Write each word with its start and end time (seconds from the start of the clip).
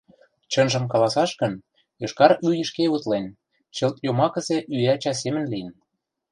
Чынжым 0.51 0.85
каласаш 0.93 1.31
гын, 1.41 1.53
йошкар 2.01 2.31
ӱй 2.47 2.57
шке 2.69 2.85
утлен, 2.95 3.25
чылт 3.75 3.95
йомакысе 4.05 4.57
ӱяча 4.75 5.13
семын 5.21 5.45
лийын. 5.53 5.71